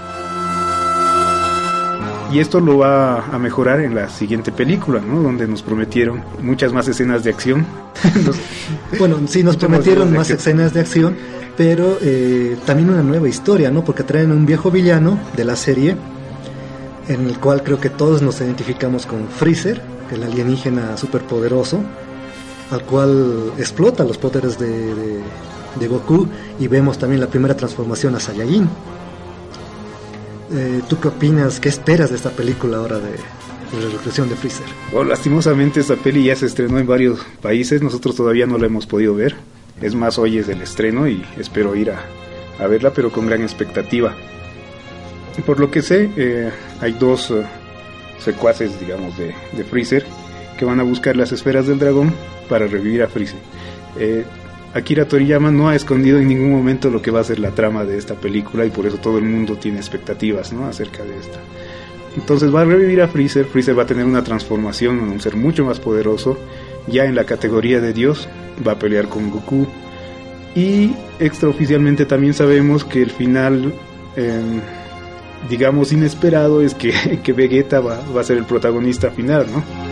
y 2.33 2.39
esto 2.39 2.61
lo 2.61 2.79
va 2.79 3.27
a 3.27 3.39
mejorar 3.39 3.81
en 3.81 3.95
la 3.95 4.09
siguiente 4.09 4.53
película, 4.53 5.01
¿no? 5.01 5.23
Donde 5.23 5.47
nos 5.47 5.63
prometieron 5.63 6.23
muchas 6.43 6.73
más 6.73 6.89
escenas 6.89 7.25
de 7.25 7.31
acción. 7.31 7.67
bueno, 8.99 9.19
sí, 9.27 9.43
nos 9.43 9.57
prometieron 9.57 10.13
más, 10.13 10.31
escenas 10.31 10.73
de 10.73 10.81
acción, 10.81 11.17
pero 11.57 11.99
eh, 12.01 12.57
también 12.65 12.91
una 12.91 13.03
nueva 13.03 13.29
historia, 13.29 13.71
¿no? 13.71 13.85
Porque 13.85 14.03
traen 14.03 14.33
un 14.33 14.47
viejo 14.47 14.71
villano 14.71 15.19
de 15.37 15.45
la 15.45 15.57
serie, 15.57 15.97
en 17.09 17.27
el 17.27 17.39
cual 17.39 17.63
creo 17.63 17.81
que 17.81 17.91
todos 17.91 18.23
nos 18.23 18.41
identificamos 18.41 19.07
con 19.07 19.29
Freezer, 19.29 19.81
el 20.11 20.23
alienígena 20.23 20.97
superpoderoso, 20.97 21.81
al 22.71 22.83
cual 22.83 23.53
explota 23.59 24.05
los 24.05 24.19
poderes 24.19 24.59
de, 24.59 25.21
de 25.79 25.89
Goku, 25.89 26.27
y 26.59 26.69
vemos 26.69 26.99
también 26.99 27.21
la 27.21 27.29
primera 27.29 27.57
transformación 27.57 28.15
a 28.15 28.21
Saiyajin. 28.21 28.69
Eh, 30.57 30.83
¿Tú 30.89 31.01
qué 31.01 31.09
opinas? 31.09 31.59
¿Qué 31.59 31.69
esperas 31.69 32.11
de 32.11 32.17
esta 32.17 32.31
película 32.31 32.77
ahora 32.77 32.99
de, 32.99 33.11
la 33.11 33.91
reclusión 33.91 34.29
de 34.29 34.37
Freezer? 34.37 34.67
Bueno, 34.93 35.11
lastimosamente 35.11 35.81
esta 35.81 35.97
peli 35.97 36.25
ya 36.25 36.37
se 36.37 36.47
estrenó 36.47 36.79
en 36.79 36.87
varios 36.87 37.19
países, 37.43 37.83
nosotros 37.83 38.15
todavía 38.15 38.47
no 38.47 38.57
la 38.57 38.67
hemos 38.67 38.87
podido 38.87 39.17
ver. 39.17 39.35
Es 39.83 39.97
más, 39.97 40.17
hoy 40.17 40.39
es 40.39 40.49
el 40.49 40.63
estreno 40.63 41.09
y 41.09 41.25
espero 41.37 41.75
ir 41.75 41.91
a, 41.91 42.67
verla, 42.69 42.93
pero 42.93 43.11
con 43.11 43.27
gran 43.27 43.43
expectativa. 43.43 44.15
Por 45.45 45.59
lo 45.59 45.73
que 45.73 45.83
sé, 45.83 46.09
eh, 46.17 46.53
hay 46.81 46.93
dos 46.93 47.33
eh, 47.33 47.45
secuaces, 48.21 48.79
digamos, 48.79 49.19
de, 49.19 49.35
de, 49.53 49.65
Freezer 49.65 50.07
que 50.57 50.65
van 50.65 50.79
a 50.79 50.85
buscar 50.85 51.17
las 51.17 51.33
esferas 51.33 51.67
del 51.67 51.81
dragón 51.81 52.15
para 52.49 52.69
revivir 52.69 53.03
a 53.03 53.09
Freezer. 53.09 53.41
Akira 54.75 55.07
Toriyama 55.07 55.53
no 55.53 55.69
ha 55.69 55.77
escondido 55.77 56.19
en 56.19 56.27
ningún 56.27 56.51
momento 56.51 56.91
lo 56.91 57.01
que 57.01 57.13
va 57.13 57.21
a 57.21 57.25
ser 57.25 57.39
la 57.39 57.53
trama 57.53 57.85
de 57.85 57.97
esta 57.97 58.17
película 58.17 58.67
y 58.67 58.71
por 58.71 58.87
eso 58.87 58.97
todo 58.97 59.19
el 59.19 59.25
mundo 59.25 59.57
tiene 59.57 59.79
expectativas 59.79 60.53
¿no? 60.53 60.67
acerca 60.67 61.05
de 61.05 61.17
esta. 61.17 61.39
Entonces 62.17 62.53
va 62.53 62.63
a 62.63 62.65
revivir 62.65 63.01
a 63.01 63.07
Freezer, 63.09 63.47
Freezer 63.47 63.79
va 63.79 63.85
a 63.85 63.87
tener 63.87 64.05
una 64.05 64.25
transformación 64.25 64.99
en 64.99 65.11
un 65.11 65.21
ser 65.21 65.37
mucho 65.37 65.65
más 65.65 65.79
poderoso, 65.79 66.39
ya 66.89 67.05
en 67.05 67.15
la 67.15 67.25
categoría 67.25 67.81
de 67.81 67.93
Dios, 67.93 68.29
va 68.67 68.73
a 68.73 68.79
pelear 68.79 69.09
con 69.09 69.31
Goku 69.31 69.67
y 70.57 70.93
extraoficialmente 71.21 72.05
también 72.05 72.35
sabemos 72.35 72.85
que 72.85 73.03
el 73.03 73.11
final, 73.11 73.73
em, 74.17 74.61
digamos, 75.49 75.93
inesperado 75.93 76.63
es 76.63 76.75
que, 76.75 76.93
Vegeta 77.33 77.79
va, 77.79 78.01
va 78.15 78.21
a 78.23 78.25
ser 78.25 78.39
el 78.39 78.45
protagonista 78.45 79.11
final, 79.13 79.47
¿no? 79.53 79.84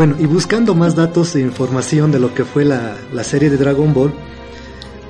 Bueno, 0.00 0.16
y 0.18 0.24
buscando 0.24 0.74
más 0.74 0.96
datos 0.96 1.36
e 1.36 1.40
información 1.40 2.10
de 2.10 2.18
lo 2.18 2.32
que 2.32 2.46
fue 2.46 2.64
la, 2.64 2.96
serie 3.22 3.50
de 3.50 3.58
Dragon 3.58 3.92
Ball, 3.92 4.14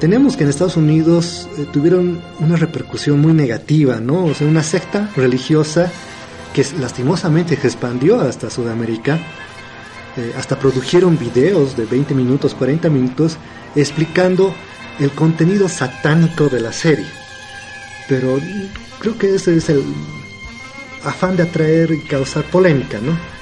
tenemos 0.00 0.36
que 0.36 0.42
en 0.42 0.50
Estados 0.50 0.76
Unidos 0.76 1.48
eh, 1.58 1.66
tuvieron 1.72 2.20
una 2.40 2.56
repercusión 2.56 3.20
muy 3.20 3.32
negativa, 3.32 4.00
¿no? 4.00 4.24
O 4.24 4.34
sea, 4.34 4.48
una 4.48 4.64
secta 4.64 5.08
religiosa 5.14 5.92
que 6.52 6.66
lastimosamente 6.80 7.54
se 7.54 7.68
expandió 7.68 8.20
hasta 8.20 8.50
Sudamérica. 8.50 9.20
Eh, 10.16 10.32
hasta 10.36 10.58
produjeron 10.58 11.16
videos 11.16 11.76
de 11.76 11.84
20 11.84 12.12
minutos, 12.16 12.56
40 12.56 12.90
minutos, 12.90 13.36
explicando 13.76 14.52
el 14.98 15.12
contenido 15.12 15.68
satánico 15.68 16.48
de 16.48 16.62
la 16.62 16.72
serie. 16.72 17.06
Pero 18.08 18.40
creo 18.98 19.16
que 19.16 19.36
ese 19.36 19.56
es 19.56 19.68
el 19.68 19.84
afán 21.04 21.36
de 21.36 21.44
atraer 21.44 21.92
y 21.92 22.00
causar 22.00 22.42
polémica, 22.42 22.98
¿no? 23.00 23.39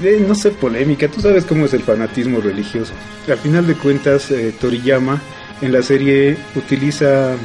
No 0.00 0.34
sé, 0.34 0.50
polémica, 0.50 1.08
tú 1.08 1.20
sabes 1.20 1.44
cómo 1.44 1.66
es 1.66 1.74
el 1.74 1.82
fanatismo 1.82 2.40
religioso. 2.40 2.92
Al 3.28 3.38
final 3.38 3.66
de 3.66 3.74
cuentas, 3.74 4.30
eh, 4.30 4.52
Toriyama 4.60 5.22
en 5.60 5.72
la 5.72 5.82
serie 5.82 6.36
utiliza 6.54 7.36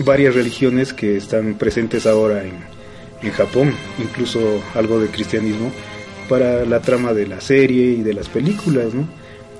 varias 0.00 0.34
religiones 0.34 0.92
que 0.92 1.16
están 1.16 1.54
presentes 1.54 2.06
ahora 2.06 2.42
en, 2.42 2.54
en 3.22 3.32
Japón, 3.32 3.74
incluso 3.98 4.62
algo 4.74 5.00
de 5.00 5.08
cristianismo, 5.08 5.72
para 6.28 6.64
la 6.64 6.80
trama 6.80 7.12
de 7.12 7.26
la 7.26 7.40
serie 7.40 7.92
y 7.92 8.02
de 8.02 8.14
las 8.14 8.28
películas, 8.28 8.94
¿no? 8.94 9.06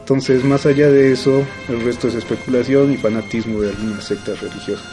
Entonces, 0.04 0.44
más 0.44 0.66
allá 0.66 0.90
de 0.90 1.12
eso, 1.12 1.42
el 1.68 1.80
resto 1.80 2.08
es 2.08 2.14
especulación 2.14 2.92
y 2.92 2.98
fanatismo 2.98 3.62
de 3.62 3.70
algunas 3.70 4.04
sectas 4.04 4.38
religiosas. 4.40 4.84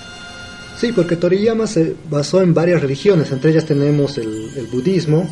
Sí, 0.77 0.93
porque 0.93 1.17
Toriyama 1.17 1.67
se 1.67 1.95
basó 2.09 2.41
en 2.41 2.53
varias 2.53 2.81
religiones, 2.81 3.31
entre 3.31 3.51
ellas 3.51 3.65
tenemos 3.65 4.17
el, 4.17 4.67
budismo, 4.71 5.29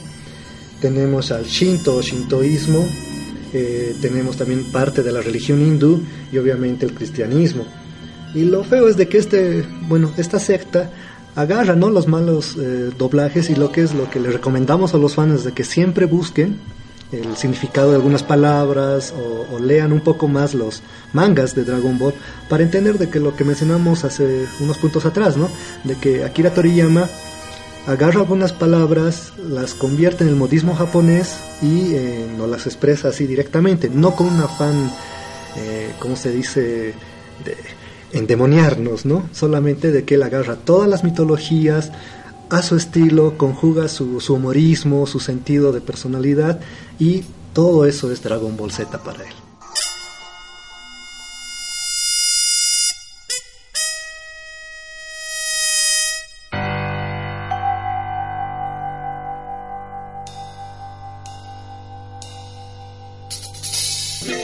tenemos 0.81 1.31
al 1.31 1.45
Shinto 1.45 1.95
o 1.95 2.01
Shintoísmo, 2.01 2.87
eh, 3.53 3.95
tenemos 4.01 4.37
también 4.37 4.65
parte 4.65 5.03
de 5.03 5.11
la 5.11 5.21
religión 5.21 5.61
hindú 5.61 6.01
y 6.31 6.37
obviamente 6.37 6.85
el 6.85 6.93
cristianismo. 6.93 7.65
Y 8.33 8.43
lo 8.45 8.63
feo 8.63 8.87
es 8.87 8.95
de 8.95 9.07
que 9.07 9.17
este, 9.17 9.65
bueno, 9.87 10.11
esta 10.17 10.39
secta 10.39 10.91
agarra 11.35 11.75
¿no? 11.75 11.89
los 11.89 12.07
malos 12.07 12.55
eh, 12.59 12.91
doblajes 12.97 13.49
y 13.49 13.55
lo 13.55 13.71
que 13.71 13.81
es 13.81 13.93
lo 13.93 14.09
que 14.09 14.19
le 14.19 14.31
recomendamos 14.31 14.93
a 14.93 14.97
los 14.97 15.15
fans 15.15 15.43
de 15.43 15.51
que 15.53 15.63
siempre 15.63 16.05
busquen 16.05 16.59
el 17.11 17.35
significado 17.35 17.89
de 17.89 17.95
algunas 17.95 18.23
palabras 18.23 19.13
o, 19.17 19.59
lean 19.59 19.91
un 19.91 20.01
poco 20.01 20.27
más 20.27 20.53
los 20.53 20.81
mangas 21.11 21.55
de 21.55 21.63
Dragon 21.63 21.97
Ball 21.97 22.13
para 22.47 22.63
entender 22.63 22.97
de 22.97 23.09
que 23.09 23.19
lo 23.19 23.35
que 23.35 23.43
mencionamos 23.43 24.03
hace 24.03 24.45
unos 24.59 24.77
puntos 24.77 25.05
atrás, 25.05 25.35
¿no? 25.35 25.49
De 25.83 25.95
que 25.95 26.23
Akira 26.23 26.53
Toriyama 26.53 27.09
agarra 27.89 28.19
algunas 28.19 28.53
palabras, 28.53 29.33
las 29.37 29.73
convierte 29.73 30.23
en 30.23 30.29
el 30.29 30.35
modismo 30.35 30.75
japonés 30.75 31.39
y 31.61 31.95
eh, 31.95 32.27
no 32.37 32.45
las 32.45 32.67
expresa 32.67 33.07
así 33.07 33.25
directamente, 33.25 33.89
no 33.89 34.15
con 34.15 34.27
un 34.27 34.39
afán, 34.39 34.91
eh, 35.57 35.91
¿cómo 35.99 36.15
se 36.15 36.31
dice?, 36.31 36.93
de 37.43 37.55
endemoniarnos, 38.11 39.05
¿no? 39.05 39.27
Solamente 39.31 39.91
de 39.91 40.03
que 40.03 40.15
él 40.15 40.23
agarra 40.23 40.55
todas 40.55 40.87
las 40.87 41.03
mitologías 41.03 41.91
a 42.49 42.61
su 42.61 42.75
estilo, 42.75 43.37
conjuga 43.37 43.87
su, 43.87 44.19
su 44.19 44.35
humorismo, 44.35 45.07
su 45.07 45.19
sentido 45.19 45.71
de 45.71 45.81
personalidad 45.81 46.59
y 46.99 47.23
todo 47.53 47.85
eso 47.85 48.11
es 48.11 48.21
Dragon 48.21 48.55
Ball 48.55 48.71
Z 48.71 48.99
para 48.99 49.23
él. 49.23 49.48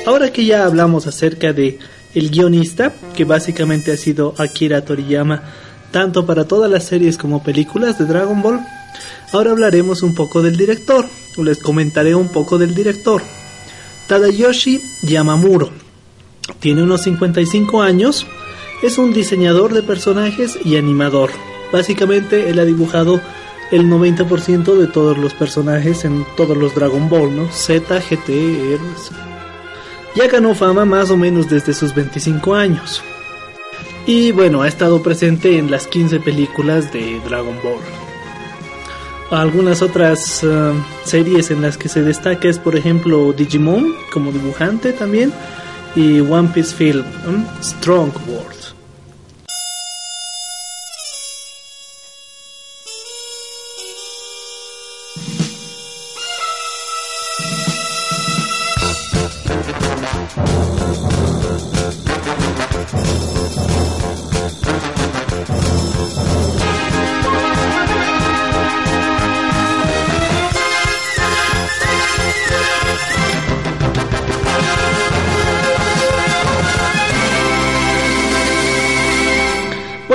Ahora 0.06 0.32
que 0.32 0.46
ya 0.46 0.66
hablamos 0.66 1.08
acerca 1.08 1.54
de 1.54 1.80
el 2.14 2.30
guionista, 2.30 2.94
que 3.14 3.26
básicamente 3.26 3.92
ha 3.92 3.98
sido 3.98 4.34
Akira 4.38 4.86
Toriyama, 4.86 5.44
tanto 5.92 6.26
para 6.26 6.46
todas 6.46 6.72
las 6.72 6.86
series 6.86 7.18
como 7.18 7.44
películas 7.44 8.00
de 8.00 8.06
Dragon 8.06 8.42
Ball. 8.42 8.62
Ahora 9.34 9.52
hablaremos 9.52 10.02
un 10.02 10.16
poco 10.16 10.42
del 10.42 10.58
director, 10.58 11.06
les 11.38 11.60
comentaré 11.60 12.16
un 12.16 12.30
poco 12.30 12.58
del 12.58 12.74
director. 12.74 13.22
Tadayoshi 14.08 14.82
Yamamuro. 15.04 15.72
Tiene 16.60 16.84
unos 16.84 17.02
55 17.02 17.82
años, 17.82 18.26
es 18.84 18.98
un 18.98 19.14
diseñador 19.14 19.74
de 19.74 19.84
personajes 19.84 20.58
y 20.64 20.78
animador. 20.78 21.32
Básicamente 21.74 22.50
él 22.50 22.60
ha 22.60 22.66
dibujado 22.66 23.20
el 23.72 23.90
90% 23.90 24.78
de 24.78 24.88
todos 24.88 25.18
los 25.18 25.34
personajes 25.34 26.06
en 26.06 26.26
todos 26.38 26.56
los 26.56 26.76
Dragon 26.76 27.10
Ball, 27.10 27.36
¿no? 27.36 27.52
Z, 27.52 28.00
GT, 28.00 28.30
Heroes, 28.30 29.12
ya 30.16 30.28
ganó 30.28 30.56
fama 30.56 30.86
más 30.86 31.12
o 31.12 31.18
menos 31.18 31.50
desde 31.50 31.74
sus 31.74 31.94
25 31.94 32.56
años. 32.56 33.04
Y 34.06 34.32
bueno, 34.32 34.62
ha 34.62 34.68
estado 34.68 35.02
presente 35.02 35.58
en 35.58 35.72
las 35.72 35.88
15 35.88 36.20
películas 36.20 36.94
de 36.94 37.20
Dragon 37.28 37.56
Ball. 37.64 37.82
Algunas 39.32 39.82
otras 39.82 40.44
eh, 40.44 40.74
series 41.04 41.50
en 41.50 41.62
las 41.62 41.78
que 41.78 41.90
se 41.90 42.04
destaca 42.04 42.48
es 42.48 42.60
por 42.60 42.76
ejemplo 42.76 43.34
Digimon 43.34 43.96
como 44.14 44.32
dibujante 44.32 44.94
también 44.94 45.34
y 45.96 46.20
One 46.20 46.50
Piece 46.54 46.76
Film, 46.76 47.04
Strong 47.62 48.12
World. 48.28 48.55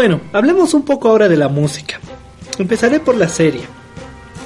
Bueno, 0.01 0.23
hablemos 0.33 0.73
un 0.73 0.81
poco 0.81 1.11
ahora 1.11 1.29
de 1.29 1.37
la 1.37 1.49
música. 1.49 2.01
Empezaré 2.57 3.01
por 3.01 3.17
la 3.17 3.29
serie. 3.29 3.61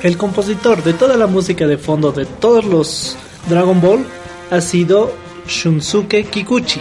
El 0.03 0.17
compositor 0.17 0.83
de 0.83 0.95
toda 0.95 1.17
la 1.17 1.29
música 1.29 1.69
de 1.69 1.79
fondo 1.79 2.11
de 2.11 2.27
todos 2.27 2.65
los 2.65 3.17
Dragon 3.49 3.81
Ball 3.81 4.05
ha 4.51 4.61
sido 4.61 5.13
Shunsuke 5.47 6.25
Kikuchi. 6.25 6.81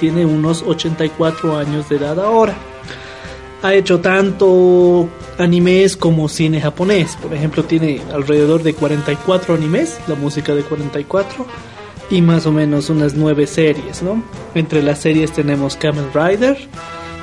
Tiene 0.00 0.26
unos 0.26 0.64
84 0.66 1.58
años 1.58 1.88
de 1.88 1.94
edad 1.94 2.18
ahora. 2.18 2.56
Ha 3.62 3.74
hecho 3.74 4.00
tanto 4.00 5.08
animes 5.38 5.96
como 5.96 6.28
cine 6.28 6.60
japonés. 6.60 7.16
Por 7.22 7.32
ejemplo, 7.32 7.62
tiene 7.66 8.02
alrededor 8.12 8.64
de 8.64 8.74
44 8.74 9.54
animes, 9.54 9.96
la 10.08 10.16
música 10.16 10.56
de 10.56 10.64
44, 10.64 11.46
y 12.10 12.20
más 12.20 12.46
o 12.46 12.50
menos 12.50 12.90
unas 12.90 13.14
9 13.14 13.46
series, 13.46 14.02
¿no? 14.02 14.24
Entre 14.56 14.82
las 14.82 14.98
series 14.98 15.30
tenemos 15.32 15.76
Kamen 15.76 16.10
Rider, 16.12 16.58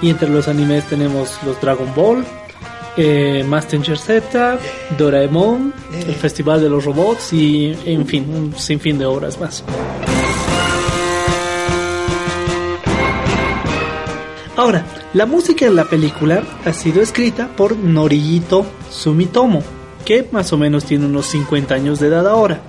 y 0.06 0.12
entre 0.12 0.30
los 0.30 0.48
animes 0.48 0.84
tenemos 0.84 1.40
los 1.44 1.60
Dragon 1.60 1.92
Ball, 1.96 2.24
eh, 2.96 3.44
Master 3.44 3.98
Z, 3.98 4.60
Doraemon, 4.96 5.74
el 6.08 6.14
Festival 6.14 6.62
de 6.62 6.70
los 6.70 6.86
Robots 6.86 7.34
y, 7.34 7.76
en 7.86 8.06
fin, 8.06 8.30
un 8.30 8.56
sinfín 8.56 9.00
de 9.00 9.08
obras 9.08 9.40
más. 9.40 9.64
Ahora, 14.56 14.86
la 15.16 15.26
música 15.26 15.66
en 15.66 15.76
la 15.76 15.86
película 15.86 16.44
ha 16.64 16.72
sido 16.72 17.02
escrita 17.02 17.48
por 17.48 17.76
Norihito 17.76 18.64
Sumitomo, 18.92 19.64
que 20.06 20.30
más 20.32 20.54
o 20.54 20.58
menos 20.58 20.86
tiene 20.86 21.08
unos 21.08 21.26
50 21.26 21.74
años 21.74 22.00
de 22.00 22.10
edad 22.10 22.28
ahora. 22.28 22.62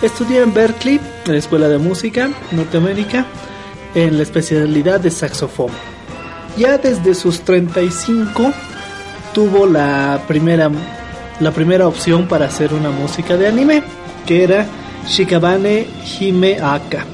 Estudió 0.00 0.42
en 0.42 0.54
Berkeley, 0.54 0.98
en 1.26 1.32
la 1.32 1.38
Escuela 1.38 1.68
de 1.68 1.76
Música, 1.76 2.30
Norteamérica, 2.50 3.26
en 3.94 4.16
la 4.16 4.22
especialidad 4.22 5.00
de 5.00 5.10
saxofón. 5.10 5.91
Ya 6.56 6.78
desde 6.78 7.14
sus 7.14 7.40
35 7.40 8.52
tuvo 9.32 9.66
la 9.66 10.22
primera, 10.28 10.70
la 11.40 11.50
primera 11.50 11.88
opción 11.88 12.28
para 12.28 12.46
hacer 12.46 12.74
una 12.74 12.90
música 12.90 13.36
de 13.36 13.48
anime, 13.48 13.82
que 14.26 14.44
era 14.44 14.66
Shikabane 15.06 15.86
Hime 16.20 16.58
Aka. 16.60 17.06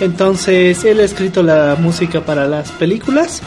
Entonces 0.00 0.84
él 0.84 1.00
ha 1.00 1.04
escrito 1.04 1.42
la 1.42 1.76
música 1.78 2.20
para 2.20 2.46
las 2.46 2.70
películas. 2.72 3.42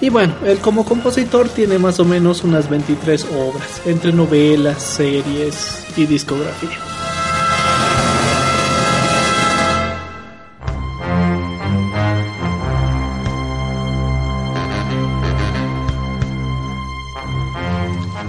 Y 0.00 0.08
bueno, 0.08 0.32
él 0.46 0.58
como 0.58 0.84
compositor 0.84 1.48
tiene 1.48 1.78
más 1.78 2.00
o 2.00 2.04
menos 2.04 2.42
unas 2.42 2.70
23 2.70 3.26
obras, 3.36 3.82
entre 3.84 4.12
novelas, 4.12 4.82
series 4.82 5.84
y 5.96 6.06
discografía. 6.06 6.89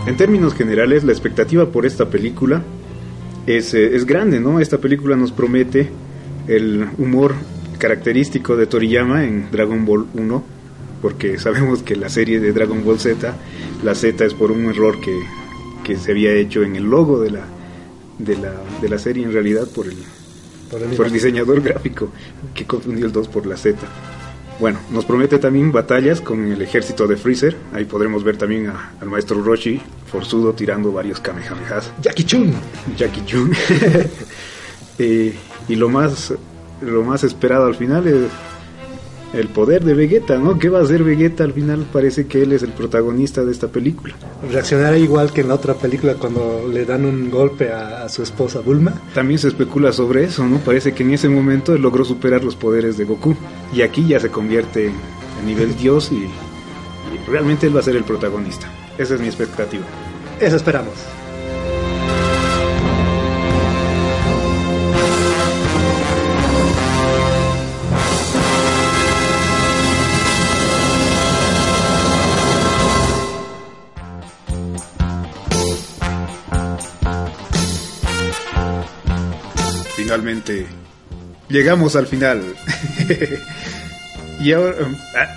En 0.05 0.17
términos 0.17 0.53
generales, 0.53 1.03
la 1.03 1.11
expectativa 1.11 1.69
por 1.69 1.85
esta 1.85 2.09
película 2.09 2.63
es, 3.45 3.73
eh, 3.73 3.95
es 3.95 4.05
grande, 4.05 4.39
¿no? 4.39 4.59
Esta 4.59 4.77
película 4.77 5.15
nos 5.15 5.31
promete 5.31 5.89
el 6.47 6.87
humor 6.97 7.35
característico 7.77 8.55
de 8.55 8.67
Toriyama 8.67 9.23
en 9.25 9.49
Dragon 9.51 9.85
Ball 9.85 10.07
1, 10.13 10.43
porque 11.01 11.37
sabemos 11.39 11.83
que 11.83 11.95
la 11.95 12.09
serie 12.09 12.39
de 12.39 12.51
Dragon 12.53 12.83
Ball 12.83 12.99
Z, 12.99 13.35
la 13.83 13.95
Z 13.95 14.25
es 14.25 14.33
por 14.33 14.51
un 14.51 14.65
error 14.65 14.99
que, 14.99 15.19
que 15.83 15.97
se 15.97 16.11
había 16.11 16.33
hecho 16.33 16.63
en 16.63 16.75
el 16.75 16.83
logo 16.83 17.19
de 17.21 17.31
la, 17.31 17.45
de 18.17 18.37
la, 18.37 18.53
de 18.81 18.89
la 18.89 18.97
serie, 18.97 19.23
en 19.23 19.33
realidad 19.33 19.67
por 19.67 19.87
el, 19.87 19.97
por 20.69 20.81
el, 20.81 20.89
por 20.95 21.07
el 21.07 21.13
diseñador 21.13 21.61
gráfico 21.61 22.09
que 22.53 22.65
confundió 22.65 23.05
el 23.05 23.11
2 23.11 23.27
por 23.27 23.45
la 23.45 23.57
Z. 23.57 23.77
Bueno, 24.61 24.77
nos 24.91 25.05
promete 25.05 25.39
también 25.39 25.71
batallas 25.71 26.21
con 26.21 26.51
el 26.51 26.61
ejército 26.61 27.07
de 27.07 27.17
Freezer. 27.17 27.57
Ahí 27.73 27.85
podremos 27.85 28.23
ver 28.23 28.37
también 28.37 28.71
al 29.01 29.09
maestro 29.09 29.41
Roshi, 29.41 29.81
forzudo, 30.05 30.53
tirando 30.53 30.91
varios 30.91 31.19
Kamehamehas. 31.19 31.91
Jackie 31.99 32.25
Chun. 32.25 32.53
Jackie 32.95 33.25
Chun. 33.25 33.51
Eh, 34.99 35.33
y 35.67 35.75
lo 35.77 35.89
más, 35.89 36.31
lo 36.81 37.01
más 37.01 37.23
esperado 37.23 37.65
al 37.65 37.73
final 37.73 38.05
es 38.05 38.29
el 39.33 39.47
poder 39.47 39.83
de 39.83 39.93
Vegeta, 39.93 40.37
¿no? 40.37 40.59
¿Qué 40.59 40.69
va 40.69 40.79
a 40.79 40.83
hacer 40.83 41.03
Vegeta? 41.03 41.43
Al 41.43 41.53
final 41.53 41.85
parece 41.91 42.27
que 42.27 42.41
él 42.41 42.51
es 42.51 42.63
el 42.63 42.71
protagonista 42.71 43.43
de 43.45 43.51
esta 43.51 43.67
película. 43.67 44.13
Reaccionará 44.51 44.97
igual 44.97 45.31
que 45.31 45.41
en 45.41 45.47
la 45.47 45.55
otra 45.55 45.73
película 45.73 46.15
cuando 46.15 46.67
le 46.71 46.85
dan 46.85 47.05
un 47.05 47.29
golpe 47.29 47.71
a, 47.71 48.03
a 48.03 48.09
su 48.09 48.23
esposa 48.23 48.59
Bulma. 48.59 48.93
También 49.13 49.39
se 49.39 49.47
especula 49.47 49.93
sobre 49.93 50.25
eso, 50.25 50.45
¿no? 50.45 50.57
Parece 50.57 50.93
que 50.93 51.03
en 51.03 51.11
ese 51.11 51.29
momento 51.29 51.73
él 51.73 51.81
logró 51.81 52.03
superar 52.03 52.43
los 52.43 52.55
poderes 52.55 52.97
de 52.97 53.05
Goku. 53.05 53.35
Y 53.73 53.81
aquí 53.81 54.07
ya 54.07 54.19
se 54.19 54.29
convierte 54.29 54.87
en 54.87 55.45
nivel 55.45 55.75
dios 55.77 56.11
y, 56.11 56.15
y 56.15 57.29
realmente 57.29 57.67
él 57.67 57.75
va 57.75 57.79
a 57.79 57.83
ser 57.83 57.95
el 57.95 58.03
protagonista. 58.03 58.67
Esa 58.97 59.15
es 59.15 59.21
mi 59.21 59.27
expectativa. 59.27 59.83
Eso 60.39 60.55
esperamos. 60.55 60.93
Finalmente, 80.11 80.65
llegamos 81.47 81.95
al 81.95 82.05
final. 82.05 82.43
y 84.41 84.51
ahora... 84.51 84.75
ah. 85.15 85.27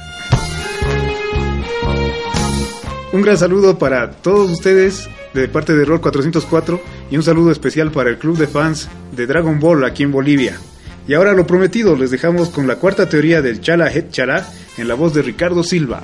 Un 3.13 3.23
gran 3.23 3.39
saludo 3.39 3.79
para 3.79 4.11
todos 4.11 4.51
ustedes 4.51 5.09
de 5.33 5.47
parte 5.47 5.75
de 5.75 5.85
Roll 5.85 6.01
404 6.01 6.81
y 7.09 7.17
un 7.17 7.23
saludo 7.23 7.53
especial 7.53 7.93
para 7.93 8.11
el 8.11 8.19
club 8.19 8.37
de 8.37 8.49
fans 8.49 8.89
de 9.13 9.29
Dragon 9.29 9.61
Ball 9.61 9.85
aquí 9.85 10.03
en 10.03 10.11
Bolivia. 10.11 10.59
Y 11.07 11.15
ahora 11.15 11.35
lo 11.35 11.47
prometido, 11.47 11.95
les 11.95 12.11
dejamos 12.11 12.49
con 12.49 12.67
la 12.67 12.75
cuarta 12.75 13.09
teoría 13.09 13.43
del 13.43 13.61
Chala 13.61 13.87
Het 13.87 14.11
Chala 14.11 14.45
en 14.77 14.89
la 14.89 14.95
voz 14.95 15.15
de 15.15 15.23
Ricardo 15.23 15.63
Silva. 15.63 16.03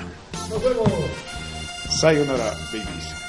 ¡Nos 0.49 0.63
vemos! 0.63 0.93
Sayonara, 1.99 2.53
babies. 2.71 3.20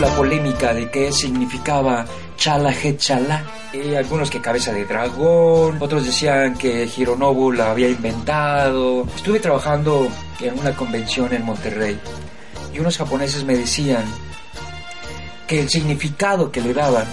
La 0.00 0.08
polémica 0.14 0.72
de 0.72 0.90
qué 0.90 1.10
significaba 1.10 2.04
Chala 2.36 2.72
Chala. 2.96 3.42
Eh, 3.72 3.96
algunos 3.96 4.30
que 4.30 4.40
cabeza 4.40 4.72
de 4.72 4.84
dragón, 4.84 5.78
otros 5.80 6.06
decían 6.06 6.56
que 6.56 6.88
Hironobu 6.96 7.52
la 7.52 7.72
había 7.72 7.88
inventado. 7.88 9.06
Estuve 9.16 9.40
trabajando 9.40 10.08
en 10.40 10.58
una 10.58 10.74
convención 10.74 11.32
en 11.32 11.44
Monterrey 11.44 11.98
y 12.72 12.78
unos 12.78 12.96
japoneses 12.96 13.44
me 13.44 13.56
decían 13.56 14.04
que 15.46 15.60
el 15.60 15.68
significado 15.68 16.52
que 16.52 16.60
le 16.60 16.74
daban 16.74 17.06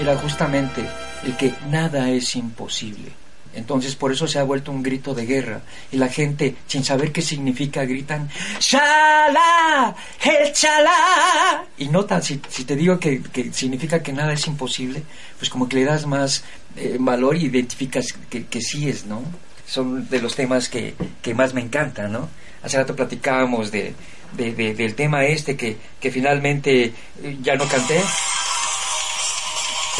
era 0.00 0.16
justamente 0.16 0.88
el 1.24 1.36
que 1.36 1.54
nada 1.68 2.08
es 2.08 2.34
imposible. 2.36 3.21
Entonces 3.54 3.94
por 3.96 4.12
eso 4.12 4.26
se 4.26 4.38
ha 4.38 4.44
vuelto 4.44 4.70
un 4.72 4.82
grito 4.82 5.14
de 5.14 5.26
guerra 5.26 5.60
y 5.90 5.96
la 5.98 6.08
gente 6.08 6.54
sin 6.66 6.84
saber 6.84 7.12
qué 7.12 7.20
significa 7.20 7.84
gritan 7.84 8.30
¡Chala! 8.58 9.94
¡El 10.24 10.52
chala! 10.52 11.64
Y 11.78 11.88
nota, 11.88 12.22
si, 12.22 12.40
si 12.48 12.64
te 12.64 12.76
digo 12.76 12.98
que, 12.98 13.22
que 13.22 13.52
significa 13.52 14.02
que 14.02 14.12
nada 14.12 14.32
es 14.32 14.46
imposible, 14.46 15.02
pues 15.38 15.50
como 15.50 15.68
que 15.68 15.76
le 15.76 15.84
das 15.84 16.06
más 16.06 16.44
eh, 16.76 16.96
valor 16.98 17.36
y 17.36 17.44
identificas 17.46 18.06
que, 18.30 18.46
que 18.46 18.60
sí 18.62 18.88
es, 18.88 19.04
¿no? 19.04 19.22
Son 19.66 20.08
de 20.08 20.20
los 20.22 20.34
temas 20.34 20.68
que, 20.68 20.94
que 21.20 21.34
más 21.34 21.52
me 21.54 21.60
encantan, 21.60 22.10
¿no? 22.12 22.28
Hace 22.62 22.78
rato 22.78 22.96
platicábamos 22.96 23.70
de, 23.70 23.94
de- 24.36 24.52
de- 24.54 24.74
del 24.74 24.94
tema 24.94 25.24
este 25.24 25.56
que, 25.56 25.76
que 26.00 26.10
finalmente 26.10 26.84
eh, 27.22 27.36
ya 27.42 27.54
no 27.56 27.66
canté. 27.68 28.00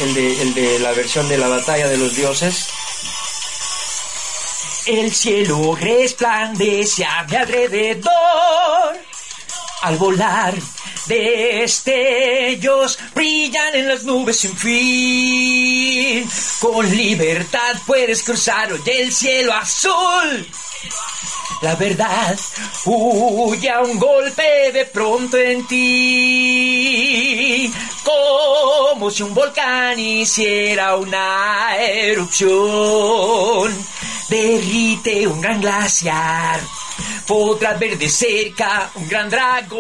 El 0.01 0.15
de, 0.15 0.43
el 0.43 0.55
de 0.55 0.79
la 0.79 0.93
versión 0.93 1.29
de 1.29 1.37
la 1.39 1.49
batalla 1.49 1.87
de 1.89 1.99
los 1.99 2.17
dioses. 2.17 2.69
El 4.87 5.15
cielo 5.15 5.77
resplandece 5.77 7.05
a 7.05 7.23
mi 7.23 7.37
alrededor. 7.37 8.11
Al 9.83 9.97
volar, 9.97 10.55
destellos 11.07 12.99
brillan 13.15 13.77
en 13.77 13.89
las 13.89 14.03
nubes 14.03 14.39
sin 14.39 14.57
fin. 14.57 16.29
Con 16.61 16.91
libertad 16.97 17.77
puedes 17.87 18.25
cruzar 18.25 18.73
hoy 18.73 18.81
el 18.87 19.13
cielo 19.13 19.53
azul. 19.53 20.49
La 21.63 21.77
verdad 21.77 22.37
huye 22.87 23.71
a 23.71 23.83
un 23.83 23.97
golpe 24.01 24.73
de 24.73 24.85
pronto 24.87 25.39
en 25.39 25.65
ti, 25.69 25.77
como 28.03 29.11
si 29.11 29.23
un 29.23 29.35
volcán 29.35 29.99
hiciera 29.99 30.97
una 30.97 31.77
erupción. 31.79 33.73
Derrite 34.29 35.27
un 35.27 35.41
gran 35.41 35.61
glaciar, 35.61 36.61
podrás 37.27 37.79
ver 37.79 37.99
de 37.99 38.09
cerca 38.09 38.91
un 38.95 39.09
gran 39.09 39.29
dragón. 39.29 39.77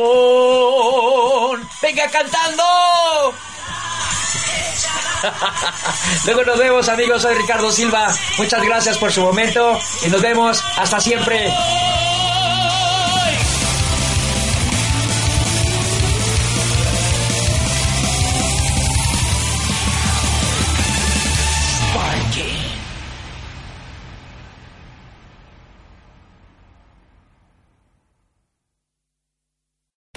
Venga 1.80 2.08
cantando. 2.11 2.62
Luego 6.24 6.44
nos 6.44 6.58
vemos 6.58 6.88
amigos, 6.88 7.22
soy 7.22 7.35
Ricardo 7.37 7.70
Silva. 7.70 8.12
Muchas 8.38 8.62
gracias 8.62 8.98
por 8.98 9.12
su 9.12 9.22
momento 9.22 9.78
y 10.04 10.08
nos 10.08 10.20
vemos 10.20 10.62
hasta 10.76 11.00
siempre. 11.00 11.52